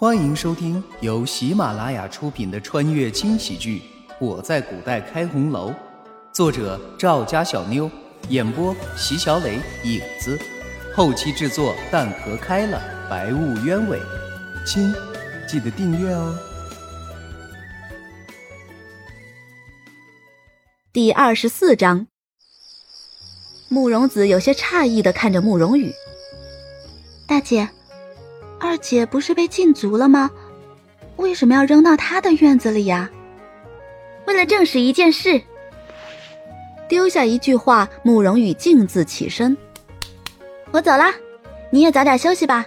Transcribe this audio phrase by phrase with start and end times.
[0.00, 3.82] 欢迎收听由喜马拉雅出品的穿越轻喜剧
[4.18, 5.68] 《我在古代开红楼》，
[6.32, 7.90] 作者赵家小妞，
[8.30, 10.40] 演播席小磊、影子，
[10.96, 14.00] 后期制作蛋壳开了，白雾鸢尾。
[14.64, 14.90] 亲，
[15.46, 16.34] 记得订阅哦。
[20.94, 22.06] 第二十四章，
[23.68, 25.92] 慕容子有些诧异的看着慕容羽，
[27.26, 27.68] 大姐。
[28.60, 30.30] 二姐不是被禁足了吗？
[31.16, 33.10] 为什么要扔到她的院子里呀？
[34.26, 35.40] 为了证实一件事。
[36.88, 39.56] 丢下一句话，慕容羽径自起身。
[40.72, 41.12] 我走了，
[41.70, 42.66] 你也早点休息吧，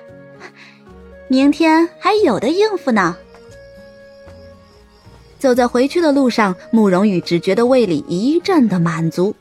[1.28, 3.16] 明天还有的应付呢。
[5.38, 9.36] 走在回去的路上，慕容羽只觉得胃里一阵的满足，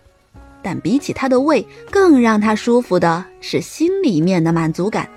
[0.60, 5.08] 但比起他的胃，更让他舒服的是心里面的满足感。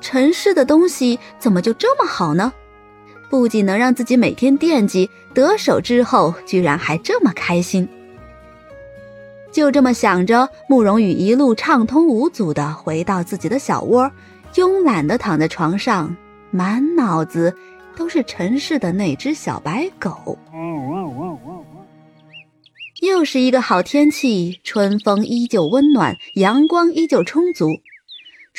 [0.00, 2.52] 尘世的东西怎么就这么好呢？
[3.30, 7.88] 不仅能让自己每天惦记，得手之后居然还这么开心。
[9.52, 14.10] 就这么想着，慕容羽一路畅通无阻的回到自己的小窝，
[14.54, 16.16] 慵懒的躺在床上，
[16.50, 17.54] 满脑子
[17.96, 20.38] 都是尘世的那只小白狗。
[23.00, 27.68] 又是一个好天气，春风依旧温暖，阳光依旧充足。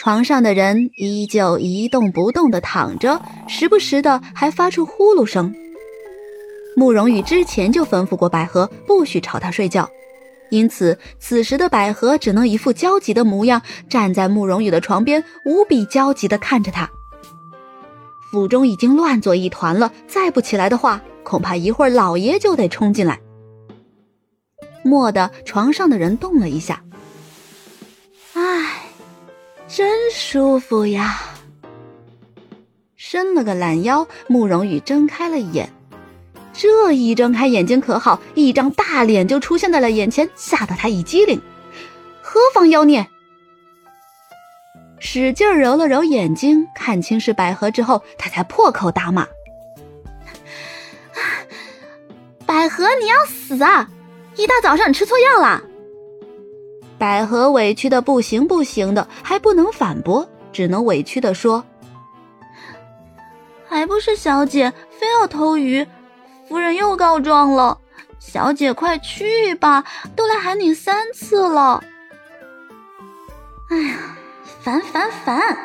[0.02, 5.54] 床上的人依旧一动不动地躺着，时不时的还发出呼噜声。
[6.74, 9.90] 慕容羽之前就吩咐过百合不许吵他睡觉，
[10.52, 16.90] 因此此时的百合只能一副焦急的模样，站在慕容羽的床边，无比焦急地看着他。
[18.32, 23.20] 府中已经乱作一团了，再不起来的话，恐怕一会儿老爷就得冲进来。
[24.86, 26.82] 蓦地，床上的人动了一下。
[29.70, 31.20] 真舒服呀！
[32.96, 35.72] 伸了个懒腰，慕容羽睁开了眼。
[36.52, 41.40] 这一睁开眼睛可好，一张大脸就出现在了眼前，吓得他一激灵。
[42.20, 43.08] 何方妖孽？
[45.00, 49.28] 使劲揉了揉眼睛，看清是百合之后，他才破口大骂
[52.44, 53.88] ：“百合，你要死啊！
[54.36, 55.62] 一大早上你吃错药了！”
[57.00, 61.64] 百合委屈的不行不行的，还不能反驳，只能委屈的说
[63.68, 65.88] ：“还不是小姐非要偷鱼，
[66.48, 67.80] 夫人又告状了。
[68.20, 71.82] 小姐快去吧，都来喊你三次了。”
[73.72, 73.98] 哎呀，
[74.62, 75.58] 烦烦烦！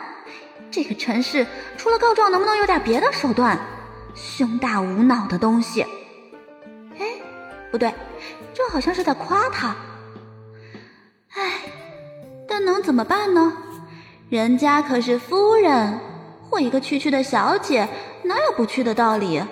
[0.71, 1.47] 这个陈氏
[1.77, 3.59] 除了告状，能不能有点别的手段？
[4.15, 5.83] 胸大无脑的东西！
[6.99, 7.07] 哎，
[7.73, 7.93] 不对，
[8.53, 9.75] 这好像是在夸他。
[12.65, 13.53] 能怎么办呢？
[14.31, 16.01] 人家可是夫人，
[16.51, 17.89] 我一个区区的小姐，
[18.25, 19.43] 哪有不去的道理？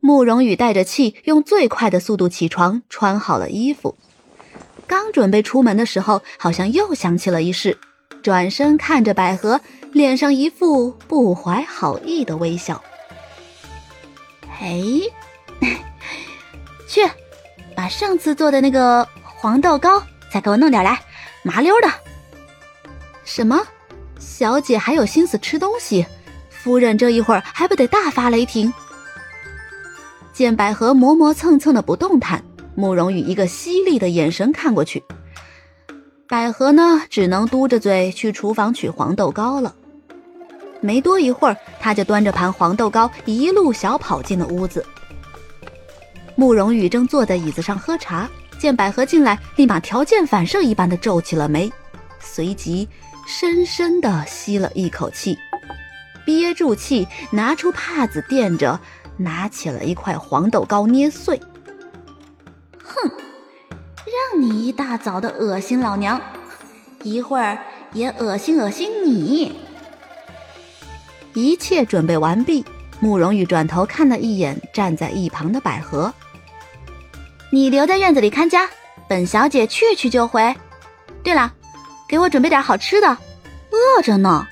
[0.00, 3.96] 慕容羽带着气，用最快的速度起床，穿好了衣服。
[4.86, 7.78] 刚准备出门的时候，好像又想起了一事，
[8.22, 9.60] 转身看着百合，
[9.92, 12.82] 脸上一副不怀好意的微笑。
[14.60, 14.82] 哎，
[16.88, 17.08] 去，
[17.74, 20.02] 把上次做的那个黄豆糕。
[20.32, 20.98] 再给我弄点来，
[21.42, 21.88] 麻溜的。
[23.24, 23.60] 什么？
[24.18, 26.06] 小姐还有心思吃东西？
[26.50, 28.72] 夫人这一会儿还不得大发雷霆？
[30.32, 32.42] 见百合磨磨蹭蹭的不动弹，
[32.74, 35.02] 慕容羽一个犀利的眼神看过去，
[36.28, 39.74] 百合呢，只能嘟着嘴去厨房取黄豆糕了。
[40.80, 44.84] 没多一会儿，他就端着盘黄豆糕一路小跑进了屋子。
[46.34, 48.28] 慕容羽正坐在椅子上喝茶。
[48.62, 51.68] 见百合进来，立马条件反射一般的皱起了眉，
[52.20, 52.88] 随即
[53.26, 55.36] 深深的吸了一口气，
[56.24, 58.78] 憋住气，拿出帕子垫着，
[59.16, 61.40] 拿起了一块黄豆糕捏碎。
[62.84, 63.10] 哼，
[64.30, 66.20] 让你一大早的恶心老娘，
[67.02, 67.58] 一会儿
[67.92, 69.58] 也恶心恶心你。
[71.34, 72.64] 一切准备完毕，
[73.00, 76.14] 慕容羽转头看了一眼站在一旁的百合。
[77.54, 78.66] 你留在院子里看家，
[79.06, 80.56] 本小姐去去就回。
[81.22, 81.52] 对了，
[82.08, 83.06] 给我准备点好吃的，
[83.70, 84.46] 饿着呢。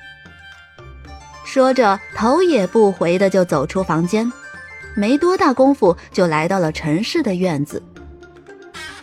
[1.43, 4.31] 说着，头也不回的就走出房间，
[4.95, 7.81] 没多大功夫就来到了陈氏的院子。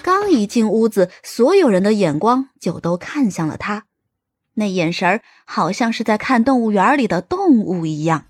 [0.01, 3.83] 刚一进屋子，所有人的眼光就都看向了他，
[4.55, 8.27] 那眼神儿好像是在看动物园里的动物一样。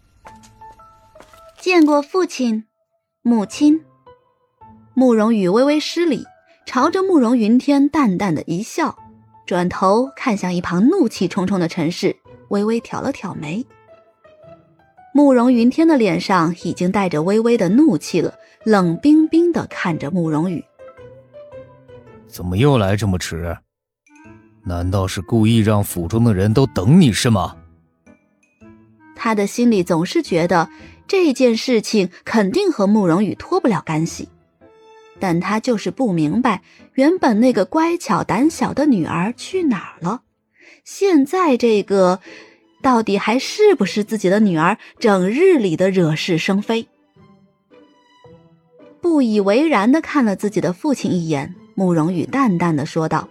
[1.60, 2.64] 见过父亲、
[3.20, 3.84] 母亲。
[4.98, 6.24] 慕容羽微微施礼，
[6.66, 8.98] 朝着慕容云天淡淡的一笑，
[9.46, 12.16] 转头看向一旁怒气冲冲的陈氏，
[12.48, 13.64] 微微挑了挑眉
[15.14, 18.34] ：“慕容云天的脸上已经带着微微的怒气了，
[18.64, 20.64] 冷冰冰的看着慕容羽
[22.26, 23.56] ：“怎么又来这么迟？
[24.64, 27.54] 难道是故意让府中的人都等你是吗？”
[29.14, 30.68] 他的心里总是觉得
[31.06, 34.28] 这件事情肯定和慕容羽脱不了干系，
[35.20, 36.62] 但他就是不明白，
[36.94, 40.22] 原本那个乖巧胆小的女儿去哪儿了，
[40.84, 42.20] 现在这个。
[42.80, 44.78] 到底还是不是自己的女儿？
[45.00, 46.86] 整日里的惹是生非，
[49.00, 51.56] 不以为然的看了自己的父亲一眼。
[51.74, 53.28] 慕容羽淡淡的说道：“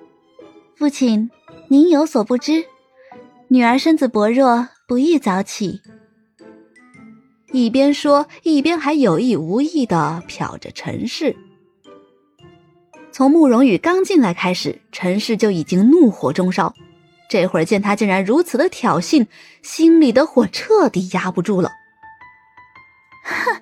[0.76, 1.32] 父亲，
[1.70, 2.66] 您有所不知，
[3.48, 5.80] 女儿身子薄弱，不宜早起。”
[7.54, 11.34] 一边说，一边还有意无意的瞟着陈氏。
[13.18, 16.76] 从慕容羽刚进来开始，陈氏就已经怒火中烧。
[17.28, 19.26] 这会儿见他竟然如此的挑衅，
[19.64, 21.72] 心里的火彻底压不住了。
[23.24, 23.60] 哼，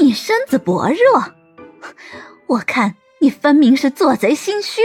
[0.00, 1.22] 你身子薄弱，
[2.46, 4.80] 我看你分明是做贼心虚。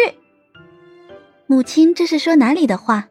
[1.45, 3.07] 母亲这是说哪里的话？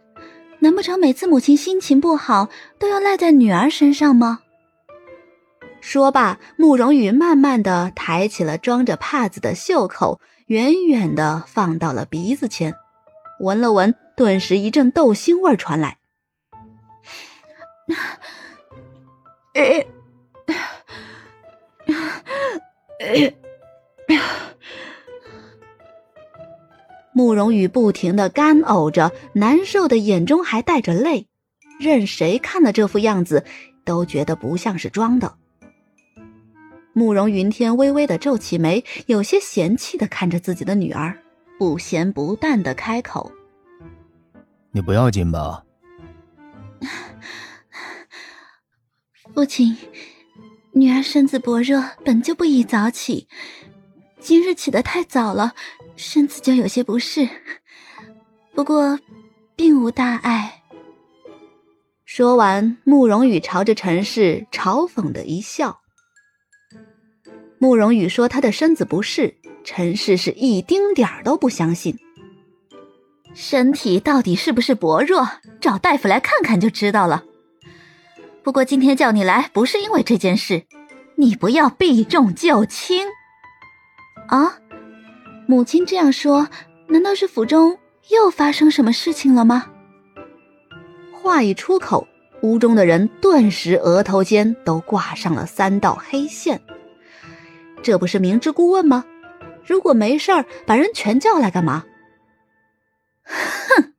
[0.58, 4.40] 难不成每次母亲心情不好都要赖在女儿身上吗？
[5.96, 12.74] 说罢，慕容羽慢慢的抬起了装着帕子的袖口，远远的放到了鼻子前，
[13.40, 13.94] 闻了闻。
[14.14, 15.96] 顿时一阵豆腥味传来。
[27.14, 31.26] 慕容羽不停的干呕着，难受的眼中还带着泪，
[31.80, 33.46] 任谁看了这副样子，
[33.86, 35.38] 都觉得不像是装的。
[36.98, 41.14] 慕容云天微微的皱起眉，有些嫌弃的看着自己的女儿，
[41.58, 43.30] 不咸不淡的开口。
[44.70, 45.62] 你不要紧吧？
[49.34, 49.76] 父亲，
[50.72, 53.28] 女儿身子薄弱，本就不宜早起。
[54.18, 55.52] 今日起得太早了，
[55.96, 57.28] 身子就有些不适。
[58.54, 58.98] 不过，
[59.54, 60.62] 并无大碍。
[62.06, 65.82] 说完，慕容羽朝着陈氏嘲讽的一笑。
[67.58, 71.98] 慕容羽说他的身子不适，陈氏是一丁点儿都不相信。
[73.34, 75.28] 身体到底是不是薄弱？
[75.60, 77.24] 找大夫来看看就知道了。
[78.42, 80.62] 不过今天叫你来，不是因为这件事，
[81.16, 83.06] 你不要避重就轻。
[84.28, 84.58] 啊，
[85.46, 86.48] 母亲这样说，
[86.88, 87.78] 难道是府中
[88.10, 89.66] 又发生什么事情了吗？
[91.12, 92.06] 话一出口，
[92.42, 96.60] 屋中的人顿时额头间都挂上了三道黑线。
[97.86, 99.04] 这不是明知故问吗？
[99.64, 101.84] 如果没事儿，把人全叫来干嘛？
[103.22, 103.94] 哼！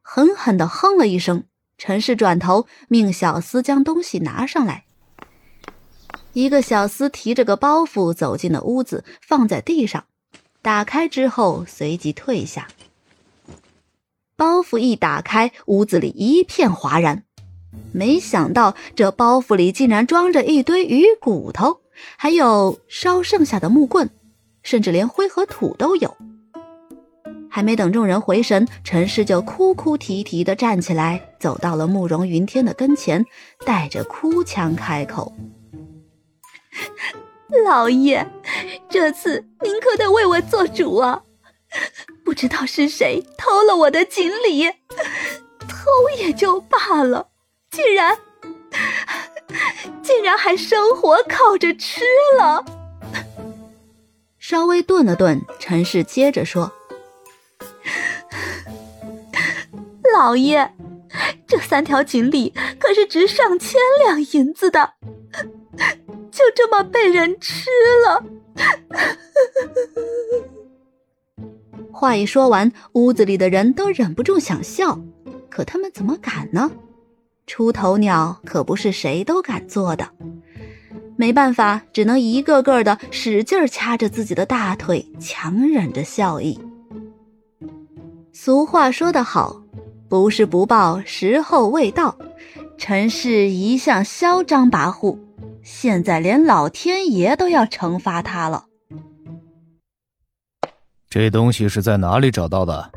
[0.00, 1.44] 狠狠的哼了一声，
[1.76, 4.84] 陈氏转头命小厮将东西拿上来。
[6.32, 10.06] 一个小厮提着个包袱走进了屋子，放在地上，
[10.62, 12.66] 打开之后随即退下。
[14.36, 17.24] 包袱一打开，屋子里一片哗然。
[17.92, 21.79] 没想到这包袱里竟然装着一堆鱼骨头，
[22.16, 24.08] 还有烧剩下的木棍，
[24.62, 26.16] 甚至连灰和土都有。
[27.52, 33.24] 还没等众人回神，陈氏就哭哭啼啼的站起来，走到了慕容云天的跟前，
[33.66, 35.32] 带着哭腔开口
[37.66, 38.24] ：“老爷，
[38.88, 41.22] 这次您可得为我做主啊！
[42.24, 44.68] 不知道是谁偷了我的锦鲤，
[45.66, 45.76] 偷
[46.18, 47.28] 也就罢了，
[47.70, 48.16] 竟然
[50.20, 52.02] 竟然还生火烤着吃
[52.38, 52.62] 了。”
[54.38, 56.70] 稍微顿了顿，陈氏接着说。
[60.14, 60.70] 老爷，
[61.46, 64.92] 这三条锦鲤可是值上千两银子的，
[66.30, 67.70] 就这么被人吃
[68.06, 68.22] 了。
[71.90, 75.00] 话一说完，屋子里的人都忍不住想笑，
[75.48, 76.70] 可他们怎么敢呢？
[77.50, 80.08] 出头鸟可不是谁都敢做的。
[81.16, 86.60] 没办法，只能一个个的使劲掐着自己的大腿，强忍着笑意。
[88.32, 89.60] 俗话说得好。
[90.08, 92.16] 不是不报，时候未到。
[92.78, 95.18] 陈氏一向嚣张跋扈，
[95.60, 98.66] 现在连老天爷都要惩罚他了。
[101.08, 102.92] 这东西是在哪里找到的？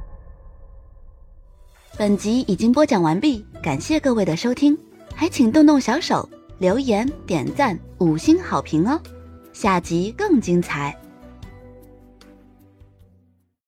[1.96, 4.76] 本集已经播讲完毕，感谢各位的收听，
[5.14, 9.00] 还请动动小手留言、点赞、五星好评哦！
[9.54, 11.00] 下集更精彩。